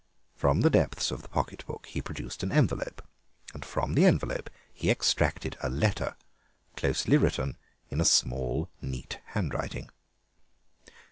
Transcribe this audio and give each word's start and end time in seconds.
From 0.35 0.61
the 0.61 0.71
depths 0.71 1.11
of 1.11 1.21
the 1.21 1.27
pocket 1.29 1.63
book 1.67 1.85
he 1.85 2.01
produced 2.01 2.41
an 2.41 2.51
envelope, 2.51 3.03
and 3.53 3.63
from 3.63 3.93
the 3.93 4.05
envelope 4.05 4.49
he 4.73 4.89
extracted 4.89 5.55
a 5.61 5.69
letter, 5.69 6.15
closely 6.75 7.17
written 7.17 7.55
in 7.91 8.01
a 8.01 8.05
small, 8.05 8.67
neat 8.81 9.19
handwriting. 9.25 9.91